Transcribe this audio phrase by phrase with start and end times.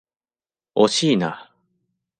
[0.73, 1.53] 惜しいな。